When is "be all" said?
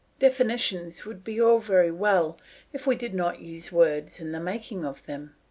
1.23-1.59